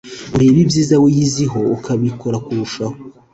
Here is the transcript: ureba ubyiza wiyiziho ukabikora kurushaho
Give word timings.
ureba 0.35 0.57
ubyiza 0.63 0.95
wiyiziho 1.03 1.59
ukabikora 1.75 2.37
kurushaho 2.45 2.95